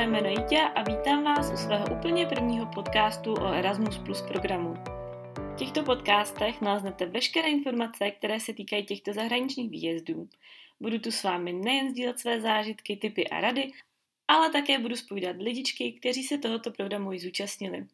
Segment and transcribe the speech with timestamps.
[0.00, 4.74] jméno Jitě a vítám vás u svého úplně prvního podcastu o Erasmus Plus programu.
[5.34, 10.28] V těchto podcastech naleznete veškeré informace, které se týkají těchto zahraničních výjezdů.
[10.80, 13.72] Budu tu s vámi nejen sdílet své zážitky, typy a rady,
[14.28, 17.86] ale také budu spovídat lidičky, kteří se tohoto programu i zúčastnili.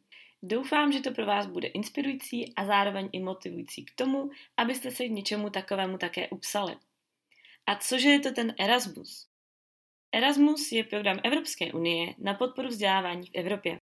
[0.43, 5.05] Doufám, že to pro vás bude inspirující a zároveň i motivující k tomu, abyste se
[5.05, 6.77] k něčemu takovému také upsali.
[7.67, 9.28] A cože je to ten Erasmus?
[10.13, 13.79] Erasmus je program Evropské unie na podporu vzdělávání v Evropě.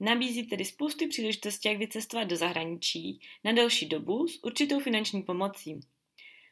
[0.00, 5.80] Nabízí tedy spousty příležitostí, jak vycestovat do zahraničí na delší dobu s určitou finanční pomocí.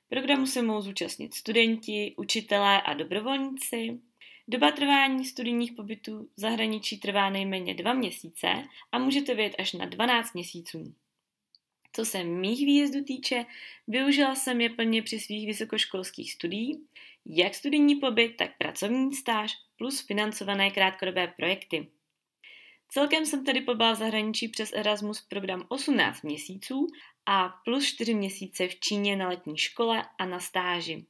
[0.08, 4.00] Programu se mohou zúčastnit studenti, učitelé a dobrovolníci.
[4.48, 8.48] Doba trvání studijních pobytů v zahraničí trvá nejméně dva měsíce
[8.92, 10.94] a můžete vyjet až na 12 měsíců.
[11.92, 13.46] Co se mých výjezdů týče,
[13.88, 16.78] využila jsem je plně při svých vysokoškolských studiích,
[17.26, 21.90] jak studijní pobyt, tak pracovní stáž plus financované krátkodobé projekty.
[22.88, 26.86] Celkem jsem tedy pobyla v zahraničí přes Erasmus program 18 měsíců
[27.26, 31.06] a plus 4 měsíce v Číně na letní škole a na stáži.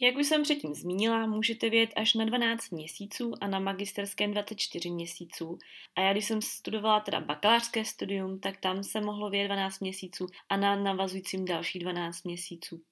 [0.00, 4.90] Jak už jsem předtím zmínila, můžete vědět až na 12 měsíců a na magisterském 24
[4.90, 5.58] měsíců.
[5.96, 10.26] A já když jsem studovala teda bakalářské studium, tak tam se mohlo vědět 12 měsíců
[10.48, 12.82] a na navazujícím další 12 měsíců.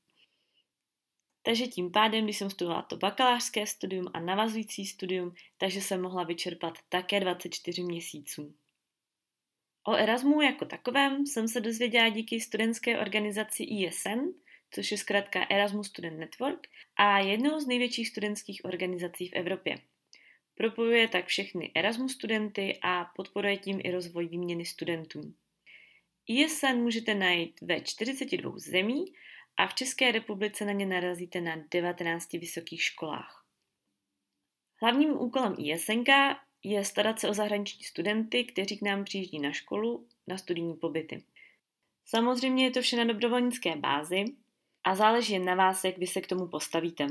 [1.47, 6.25] Takže tím pádem, když jsem studovala to bakalářské studium a navazující studium, takže jsem mohla
[6.25, 8.55] vyčerpat také 24 měsíců.
[9.87, 14.21] O Erasmu jako takovém jsem se dozvěděla díky studentské organizaci ISN,
[14.71, 19.79] což je zkrátka Erasmus Student Network a jednou z největších studentských organizací v Evropě.
[20.55, 25.35] Propojuje tak všechny Erasmus studenty a podporuje tím i rozvoj výměny studentů.
[26.27, 29.05] ISN můžete najít ve 42 zemí
[29.57, 33.45] a v České republice na ně narazíte na 19 vysokých školách.
[34.83, 36.09] Hlavním úkolem ISNK
[36.63, 41.25] je starat se o zahraniční studenty, kteří k nám přijíždí na školu na studijní pobyty.
[42.05, 44.25] Samozřejmě je to vše na dobrovolnické bázi
[44.85, 47.07] a záleží jen na vás, jak vy se k tomu postavíte.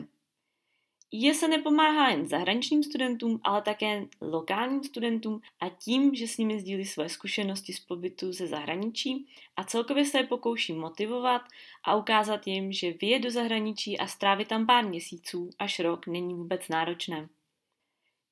[1.16, 6.60] Je se nepomáhá jen zahraničním studentům, ale také lokálním studentům a tím, že s nimi
[6.60, 11.42] sdílí své zkušenosti z pobytu ze zahraničí a celkově se je pokouší motivovat
[11.84, 16.34] a ukázat jim, že vyjet do zahraničí a strávit tam pár měsíců až rok není
[16.34, 17.30] vůbec náročné.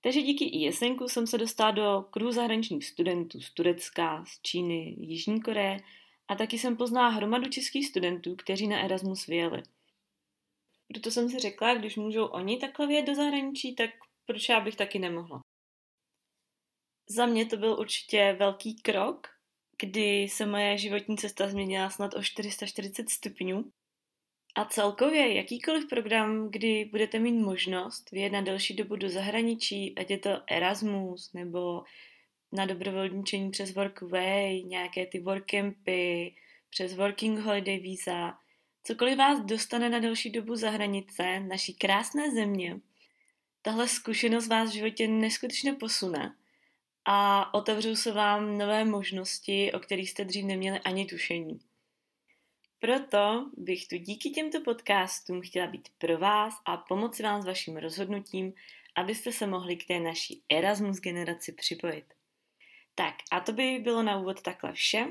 [0.04, 5.42] Takže díky ISNku jsem se dostala do kruhu zahraničních studentů z Turecka, z Číny, Jižní
[5.42, 5.80] Koreje
[6.28, 9.64] a taky jsem poznala hromadu českých studentů, kteří na Erasmus vyjeli–
[10.94, 13.90] proto jsem si řekla, když můžou oni takhle vyjet do zahraničí, tak
[14.26, 15.42] proč já bych taky nemohla.
[17.10, 19.28] Za mě to byl určitě velký krok,
[19.82, 23.72] kdy se moje životní cesta změnila snad o 440 stupňů.
[24.56, 30.10] A celkově jakýkoliv program, kdy budete mít možnost vyjet na delší dobu do zahraničí, ať
[30.10, 31.84] je to Erasmus nebo
[32.52, 36.36] na dobrovolničení přes Workway, nějaké ty workcampy,
[36.70, 38.38] přes Working Holiday Visa,
[38.84, 42.80] Cokoliv vás dostane na delší dobu za hranice naší krásné země,
[43.62, 46.36] tahle zkušenost vás v životě neskutečně posune
[47.06, 51.60] a otevřou se vám nové možnosti, o kterých jste dřív neměli ani tušení.
[52.80, 57.78] Proto bych tu díky těmto podcastům chtěla být pro vás a pomoci vám s vaším
[57.78, 58.54] rozhodnutím,
[58.96, 62.06] abyste se mohli k té naší Erasmus generaci připojit.
[62.96, 65.08] Tak a to by bylo na úvod takhle vše.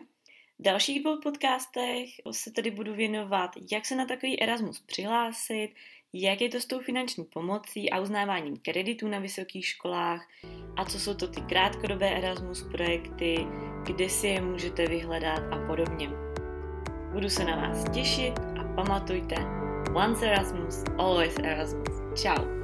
[0.60, 5.70] V dalších dvou podcastech se tedy budu věnovat, jak se na takový Erasmus přihlásit,
[6.12, 10.28] jak je to s tou finanční pomocí a uznáváním kreditů na vysokých školách
[10.76, 13.46] a co jsou to ty krátkodobé Erasmus projekty,
[13.86, 16.08] kde si je můžete vyhledat a podobně.
[17.12, 19.36] Budu se na vás těšit a pamatujte,
[19.94, 22.22] once Erasmus, always Erasmus.
[22.22, 22.59] Ciao.